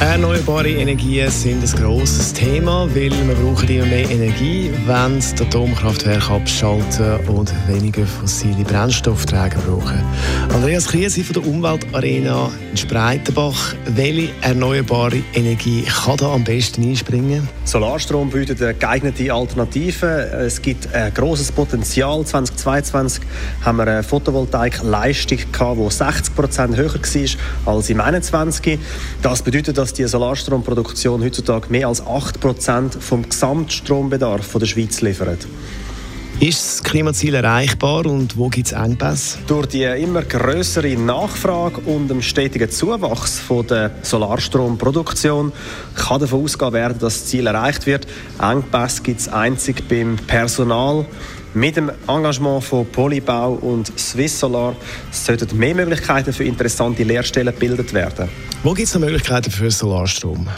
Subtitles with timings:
[0.00, 6.30] Erneuerbare Energien sind ein grosses Thema, weil wir brauchen immer mehr Energie, wenn das Atomkraftwerk
[6.30, 10.02] abschalten und weniger fossile Brennstoffträger brauchen.
[10.54, 13.74] Andreas Krise von der Umweltarena in Spreitenbach.
[13.88, 17.46] Welche erneuerbare Energie kann da am besten einspringen?
[17.64, 20.06] Solarstrom bietet eine geeignete Alternative.
[20.06, 22.24] Es gibt ein grosses Potenzial.
[22.24, 23.22] 2022
[23.62, 28.78] haben wir eine Photovoltaik-Leistung die 60 Prozent höher war als im 21.
[29.22, 35.46] Das bedeutet, dass die Solarstromproduktion heutzutage mehr als 8 Prozent vom Gesamtstrombedarf der Schweiz liefert.
[36.40, 39.40] Ist das Klimaziel erreichbar und wo gibt es Engpässe?
[39.46, 45.52] Durch die immer größere Nachfrage und dem stetigen Zuwachs von der Solarstromproduktion
[45.94, 48.06] kann davon ausgehen werden, dass das Ziel erreicht wird.
[48.40, 51.04] Engpässe gibt es einzig beim Personal.
[51.52, 54.74] Mit dem Engagement von Polybau und Swiss Solar
[55.10, 58.30] sollten mehr Möglichkeiten für interessante Lehrstellen gebildet werden.
[58.62, 60.48] Wo gibt es noch Möglichkeiten für Solarstrom?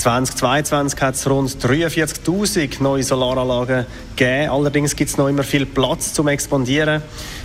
[0.00, 3.84] 2022 hat es rund 43.000 neue Solaranlagen
[4.16, 4.50] gegeben.
[4.50, 7.02] Allerdings gibt es noch immer viel Platz zum Expandieren.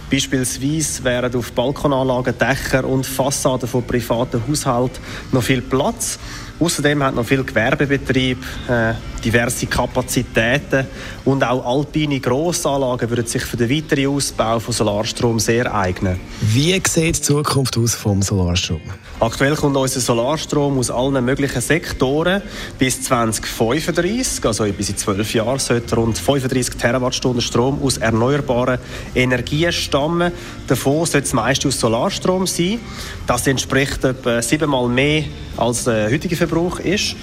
[0.09, 4.99] Beispielsweise wären auf Balkonanlagen, Dächer und Fassaden von privaten Haushalten
[5.31, 6.19] noch viel Platz.
[6.57, 8.37] Außerdem hat noch viel Gewerbebetrieb
[8.69, 8.93] äh,
[9.25, 10.87] diverse Kapazitäten
[11.25, 16.17] und auch alpine Grossanlagen würden sich für den weiteren Ausbau von Solarstrom sehr eignen.
[16.39, 18.79] Wie sieht die Zukunft aus vom Solarstrom?
[19.19, 22.41] Aktuell kommt unser Solarstrom aus allen möglichen Sektoren.
[22.77, 28.77] Bis 2035, also bis in zwölf Jahren, sollte rund 35 Terawattstunden Strom aus erneuerbaren
[29.13, 30.31] Energien stammen.
[30.67, 32.79] Davon sollte das meiste aus Solarstrom sein.
[33.27, 35.23] Das entspricht etwa siebenmal mehr
[35.55, 37.15] als der heutige Verbrauch ist.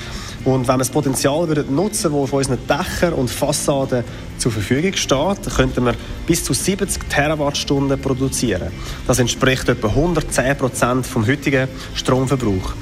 [0.44, 4.02] Und wenn wir das Potenzial würden nutzen würden, das von unseren Dächern und Fassaden
[4.38, 5.94] zur Verfügung steht, könnten wir
[6.26, 8.72] bis zu 70 Terawattstunden produzieren.
[9.06, 12.74] Das entspricht etwa 110 Prozent vom heutigen Stromverbrauch.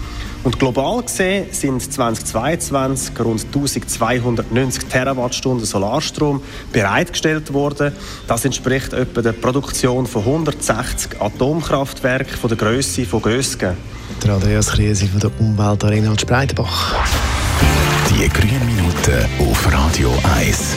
[0.43, 6.41] Und global gesehen sind 2022 rund 1290 Terawattstunden Solarstrom
[6.73, 7.93] bereitgestellt worden.
[8.27, 13.77] Das entspricht etwa der Produktion von 160 Atomkraftwerken von der Größe von Gösgen.
[14.25, 16.95] Der Andreas Krise von der Umweltarena Spreitenbach.
[18.09, 20.77] Die grünen Minuten auf Radio 1.